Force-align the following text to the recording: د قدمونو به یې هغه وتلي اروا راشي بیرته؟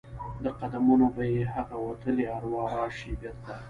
د 0.43 0.45
قدمونو 0.59 1.07
به 1.15 1.23
یې 1.33 1.43
هغه 1.55 1.75
وتلي 1.85 2.25
اروا 2.37 2.63
راشي 2.77 3.11
بیرته؟ 3.19 3.53